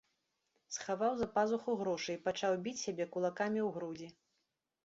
[0.77, 4.07] Схаваў за пазуху грошы і пачаў біць сябе кулакамі ў грудзі.